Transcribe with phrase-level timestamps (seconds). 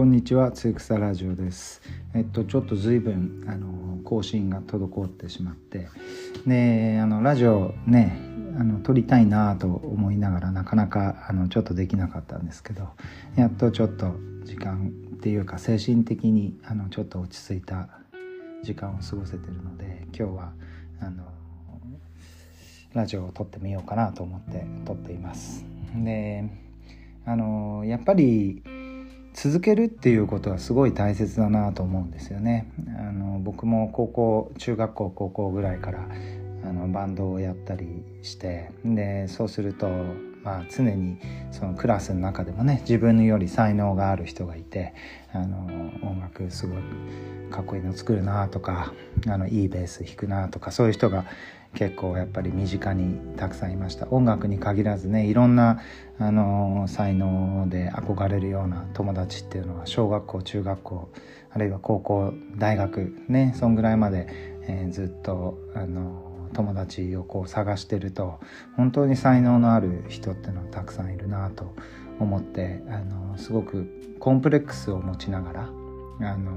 [0.00, 1.82] こんにちは、つゆくさラジオです。
[2.14, 5.90] えっと、ちょっと随分、あの、更新が滞ってしまって。
[6.46, 8.18] で、あの、ラジオね、
[8.58, 12.88] あの、撮りたいなと思いながら、なかなか、あの、ちょっとできなかったんですけど。
[13.36, 14.14] やっとちょっと
[14.44, 17.90] 時間っていうか、精神的に、あの、ちょっと落ち着いた
[18.62, 20.52] 時間を過ごせてるので、今日は、
[21.00, 21.24] あの。
[22.94, 25.66] ラジオを撮ってみようかなと思って撮っています。
[25.94, 26.48] で、
[27.26, 28.62] あの、やっぱり。
[29.32, 32.70] 続けるっていうことはすごい大切だなと思うんですよね。
[32.98, 36.08] あの僕も高校中学校高校ぐらいから
[36.64, 39.88] あのバンドをやったりしてでそうすると、
[40.42, 41.18] まあ、常に
[41.50, 44.94] そのクラスの中でもね自分より才能がある人がいて
[45.32, 45.66] あの
[46.02, 46.82] 音楽すごい
[47.50, 48.92] かっこいいの作るなとか
[49.26, 51.24] あのいいベース弾くなとかそういう人が
[51.74, 54.08] 結構やっぱり身近にたくさんいました。
[54.10, 55.80] 音楽に限らずねいろんな
[56.18, 61.08] あの才能で憧れるような友達っていうのは小学校中学校
[61.52, 64.26] あるいは高校大学ねそんぐらいまで、
[64.62, 68.40] えー、ずっとあの友達をこう探してると
[68.76, 71.74] 本当に才能のある人っていうのはたくさんいるなと
[72.18, 75.68] 思ってあのすごくコンプレックスを持ちながらあ
[76.36, 76.52] の、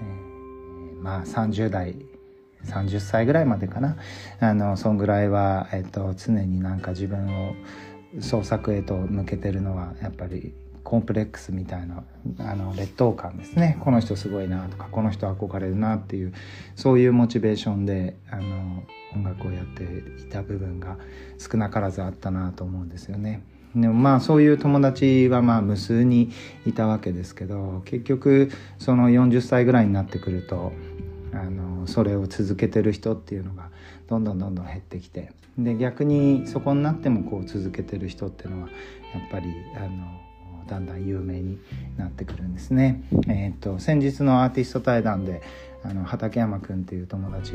[0.00, 1.96] えー、まあ30代
[2.66, 3.96] 30歳ぐらいまでかな
[4.40, 7.54] あのそんぐらいは、えっと、常になんか自分を
[8.20, 12.04] 創作へと向けてるのはやっぱりコンプレックスみたいな
[12.38, 16.34] あの劣等感ですねこの人すごいなとかこの人憧れるなっていう
[16.76, 18.84] そういうモチベーションであの
[19.14, 19.82] 音楽をやって
[20.22, 20.98] いた部分が
[21.38, 23.42] 少なからずあったなと思うんですよね。
[23.74, 26.30] でもまあそういう友達はまあ無数に
[26.64, 30.72] いたわけですけど結局その40歳ぐらいになってくると
[31.34, 33.70] あのそれを続けてる人っていうのが
[34.08, 39.46] どんどんどんどん減ってきてで逆にそこになってもこう続けてる人っていうのはやっぱり
[39.76, 40.20] あの
[40.68, 41.58] だんだん有名に
[41.96, 43.02] なってくるんですね。
[43.28, 45.42] えーと、先日のアーティスト対談で
[45.82, 47.52] あの畠山君っていう友達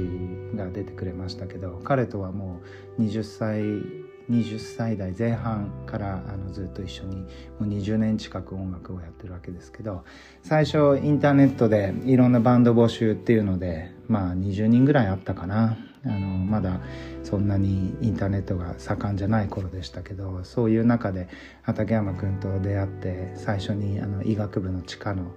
[0.55, 2.59] が出てくれましたけど彼とはも
[2.99, 7.25] う20歳20歳代前半からあのずっと一緒にも
[7.61, 10.03] う20年近く音楽をやってるわけですけど
[10.43, 15.77] 最初インターネットでいろんなバンド募集っていうのでまあ20人ぐらいあったかな。
[16.05, 16.79] あのまだ
[17.23, 21.27] そんなにインターネットが盛んじゃない頃でしたけどそういう中で
[21.61, 25.33] 畠山君と出会って最初にあの医学部の地下の、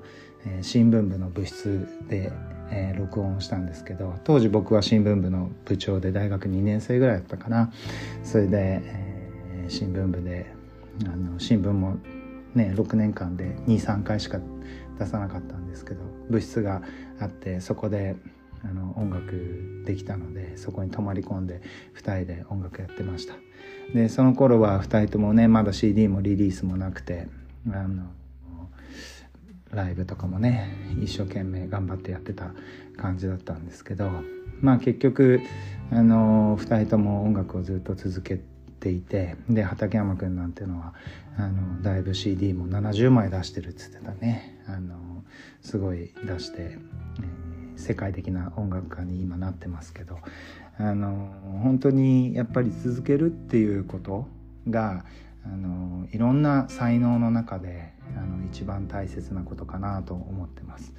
[0.47, 2.33] えー、新聞部の部室で、
[2.75, 7.71] えー、録音したんですけど当時僕は新聞部の部長で大学2年生ぐらいだったかな。
[8.25, 10.47] それで、えー、新聞部で
[11.05, 11.99] あの新聞も
[12.55, 14.39] ね6年間で23回しか
[14.99, 16.01] 出さなかったんですけど
[16.31, 16.83] 部室が
[17.21, 18.17] あってそこで
[18.65, 21.61] あの音楽できたのでそこに泊まり込んで
[21.97, 23.35] 2人で音楽やってました。
[23.93, 27.29] でその頃は2人ともねまだ CD もリリースもなくて
[27.71, 28.05] あの
[29.73, 30.71] ライブとかもね
[31.03, 32.53] 一生懸命頑張ってやってた
[32.97, 34.11] 感じだったんですけど
[34.61, 35.41] まあ結局
[35.91, 38.41] あの2人とも音楽をずっと続け
[38.81, 40.95] ていてで畠山君なんていうのは
[41.39, 44.61] あのだいぶ CD も70枚出してるっつってたね。
[44.69, 45.25] あの
[45.61, 47.53] すごい出して、えー
[47.83, 50.19] 世界的な音楽家に今なってますけど
[50.79, 54.29] あの本当にやっぱり続けるっていうこと
[54.71, 55.05] が
[55.45, 60.93] あのいろんな才能の中であの一番大切なことかなと思ってます。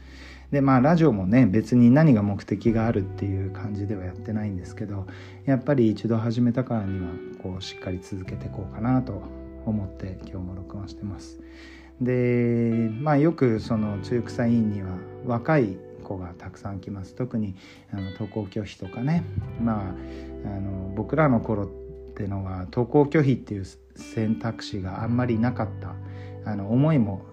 [0.51, 5.07] でまあラジオもね別に何が目的があるっていう感じではやってないんですけど
[5.45, 7.07] やっぱり一度始めたからには
[7.41, 9.23] こうしっかり続けていこうかなと
[9.65, 11.39] 思って今日も録音してます。
[12.01, 14.89] でまあよくその中草委員には
[15.25, 17.55] 若い子がたくさん来ます特に
[17.91, 19.23] あの登校拒否とかね
[19.61, 19.77] まあ
[20.45, 21.82] あの僕らの頃って
[22.13, 23.65] ってのは登校拒否っていう
[23.95, 25.95] 選択肢があんまりなかった。
[26.45, 27.25] あの思いも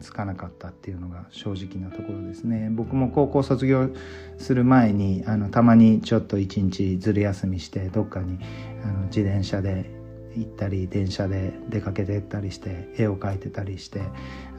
[0.00, 2.68] つかなかったっていうのが正直なところですね。
[2.70, 3.90] 僕も高校卒業
[4.36, 8.38] する前にあのたまにちょっと一日ずる休みしてどっかに
[8.84, 9.90] あの自転車で
[10.36, 14.02] 行ったり電車で出かけてったりして絵を描いてたりして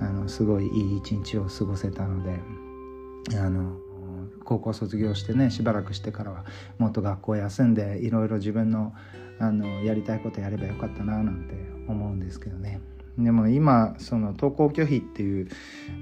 [0.01, 3.77] あのすごいいい一日を過ごせたのであの
[4.49, 6.43] 高校卒業してねしばらくしてからは
[6.79, 8.93] もっと学校休んでいろいろ自分の
[9.39, 11.53] あのやりたいことやればよかったななんて
[11.87, 12.81] 思うんですけどね
[13.17, 15.49] でも今その登校拒否っていう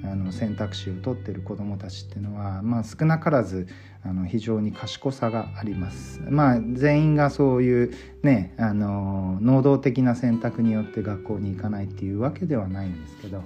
[0.04, 3.68] あの選択肢を取ってる子どもたちっていうのは、まあ、少なからず
[4.04, 6.22] あの非常に賢さがあります。
[6.30, 13.44] まあ、全員がそういうねあの能動的な選択によって学校に行かないっていうわけではないんですけど、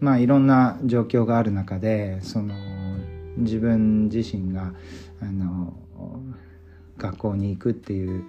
[0.00, 2.54] まあ、いろんな状況がある中でその
[3.36, 4.72] 自分自身が
[5.20, 5.74] あの
[6.98, 8.24] 学校に行くっていう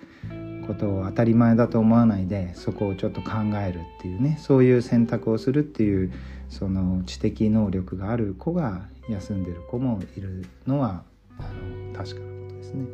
[0.68, 3.32] ことを当たり前だと思わないでそこをちょっと考
[3.64, 6.12] えるっていうねそういう選択をするっていう
[6.50, 11.04] その知的能力がある子が休んでる子もいるのは
[11.38, 12.35] あの確か。
[12.66, 12.86] ですね。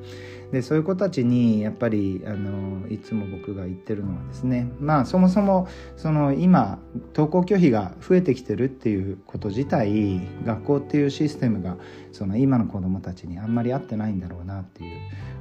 [0.51, 6.79] でそういう子たちにやっぱりあのいつも僕が言ってるのはですねまあそもそもその今
[7.15, 11.77] 登校拒否が増えてきてるっていうこと自体学校っていうシステムが
[12.12, 15.00] その今の子どもたちにあんまり合ってないんだろうなっていう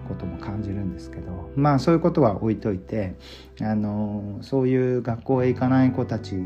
[0.09, 3.17] ことも感じるんですけどまあそういうことは置いといて
[3.61, 6.37] あのそういう学校へ行かない子たち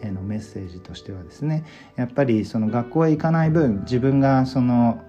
[0.00, 1.64] へのメッセージとしてはですね
[1.96, 5.02] やっぱりその学校へ行かない分自分がその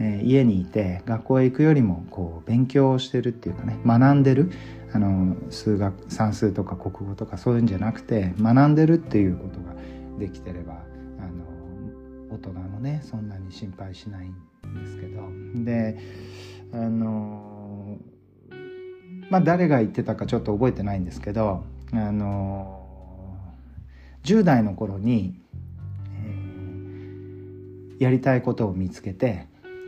[0.00, 4.50] えー、家にいて学校へ行くよりもこう勉強をしてるっていうかね学んでる
[4.92, 9.74] あの数学算数とか国語とかそういうんじゃなくて学んでるっていうことが
[10.18, 10.74] できてれば
[11.18, 14.34] あの大人もねそんなに心配しないん
[14.74, 15.22] ですけど。
[15.64, 15.98] で
[16.72, 17.98] あの
[19.30, 22.80] まあ誰が言ってたかちょっと覚えてないんですけどあの
[24.24, 25.40] 10代の頃に、
[26.16, 29.46] えー、やりたいことを見つけて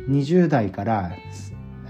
[0.08, 1.12] 20代から、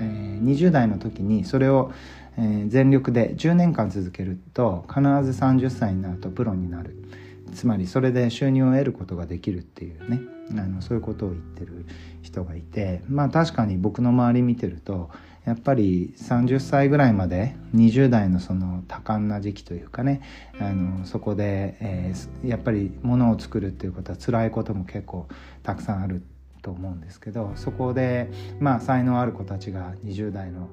[0.00, 1.92] えー、20代の時にそれを、
[2.38, 6.96] えー、全力で10年間続けると必ず30歳になるとプロになる。
[7.54, 10.20] つまりそれで収入を得ることができるっていうね。
[10.52, 11.86] あのそういうことを言ってる
[12.22, 13.02] 人がいて。
[13.08, 15.10] まあ確かに僕の周り見てると
[15.44, 20.20] やっぱり30歳ぐらいまで20代のその多感な時期というかね。
[20.60, 25.28] あのそこで、えー、やっぱりものを作るっていうことは辛いことも結構
[25.62, 26.22] たくさんある。
[26.66, 28.28] と思うんですけどそこで
[28.58, 30.68] まあ才能ある子たちが20代の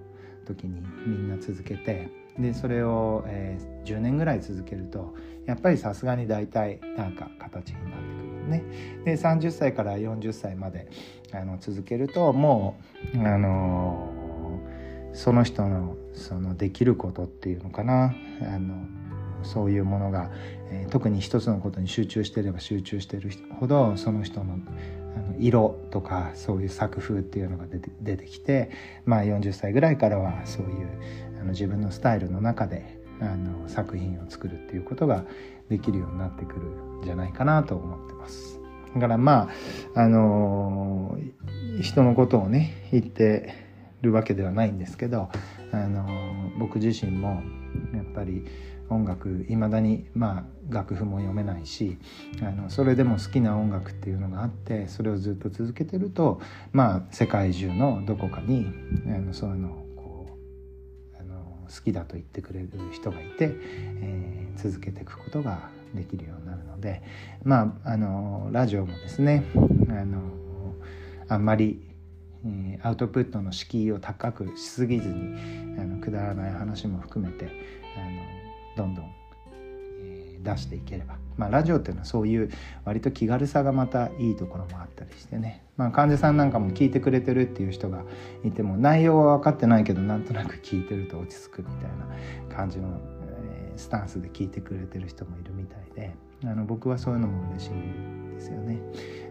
[0.48, 2.10] 時にみんな続けて
[2.40, 5.14] でそれを、えー、10年ぐらい続けると
[5.46, 8.64] やっぱりさすがに大体なんか形になってくるね。
[9.06, 10.90] で30歳から40歳まで
[11.32, 12.80] あの続けるとも
[13.14, 18.88] うあのー、その人のそのできることっていうのかなあの
[19.44, 20.32] そういうものが、
[20.72, 23.30] えー、特に一つのことに集中していれば集中している
[23.60, 24.58] ほどその人の
[25.16, 28.72] あの色とかそういう作風っていうのが出て出てきて、
[29.06, 30.88] まあ、40歳ぐらいからはそういう
[31.40, 35.26] あの自分のスタイルの中であの作品を作るっていうことが
[35.70, 38.60] できるようになってくるんじゃないかなと思ってます。
[38.96, 39.50] だからま
[39.96, 41.18] ああの
[41.82, 43.54] 人のことをね言って
[44.02, 45.30] るわけではないんですけど
[45.72, 46.08] あの
[46.60, 47.42] 僕自身も
[47.94, 48.46] やっぱり
[48.94, 51.98] 音楽いまだにまあ楽譜も読めないし
[52.42, 56.42] あのそれでも好きな音楽っていうのがあってそれをずっと続けてると
[56.72, 58.68] まあ世界中のどこかに
[59.08, 60.38] あのそういうのをこ
[61.14, 63.52] うあの好きだと言ってくれる人がいて、
[64.02, 67.02] えー、続けていくことができるようになるので
[67.44, 69.44] まああのラジオもですね
[69.90, 70.22] あの
[71.28, 71.94] あんまり
[72.82, 75.36] アウトプットの敷居を高くしすぎずに
[75.80, 77.46] あのくだらない話も含めて
[77.96, 79.12] あのどんどん、
[80.02, 82.52] えー、出していければ、まあ、ラジオっていうのはそういう
[82.86, 88.04] 割と気軽さがまたいいところもあったりしてね、まあ、患者さんなんかも聞いてくれてるっていう人が
[88.44, 91.90] いても内容は分かってないけどなんとなく聞いてると落ち着くみたい
[92.50, 93.00] な感じの、
[93.46, 96.14] えー、スタンスで聞いてくれてる人もいるみたいで。
[96.46, 98.80] あの僕はそういうのも嬉しいですよね。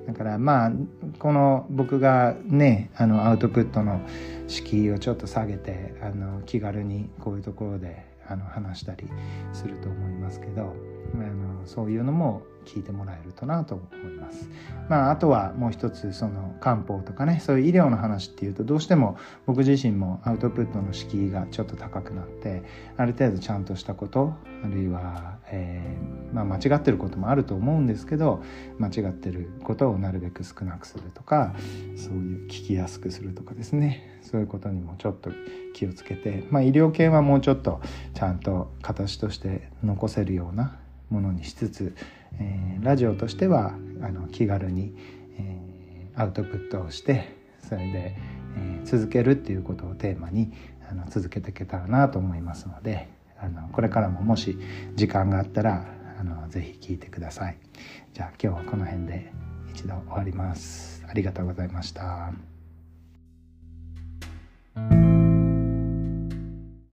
[0.06, 0.72] だからまあ
[1.18, 4.00] この僕がねあのアウトプットの
[4.48, 9.08] 敷居をちょっと下げてあの気軽にこういうところであの話したり
[9.52, 10.74] すると思いますけど
[11.14, 14.48] あのそういうのも聞いてもらえるとなと思います。
[14.88, 19.16] まあ、あとはもう一つその漢方とかねそういう医療の話っていうとどうしても
[19.46, 22.62] 僕自身もアウトプットの敷居がちょっと高くなって
[22.96, 28.42] ある程度ちゃんとしたことあるいは、えー、まあ、間違ってることもあると思うんですけど
[28.78, 31.54] 間違ってることをなるべく少なくするとか
[31.96, 35.30] そういう聞きやすくするとかですねそういうことにもちょっと
[35.74, 37.80] 気をつけて、まあ、医療系はもうちょっと
[38.14, 40.78] ちゃんと形として残せるような
[41.10, 41.94] ものにしつつ、
[42.40, 44.94] えー、ラジオとしてはあの気軽に、
[45.38, 47.36] えー、アウトプットをして
[47.68, 48.16] それで、
[48.56, 50.52] えー、続けるっていうことをテーマに
[50.90, 53.08] あの続けていけたらなと思いますので
[53.40, 54.58] あのこれからももし
[54.94, 55.86] 時間があったら
[56.18, 57.58] あのぜひ聞いてください。
[58.14, 59.32] じゃあ今日はこの辺で
[59.74, 61.04] 一度終わります。
[61.08, 62.32] ありがとうございました。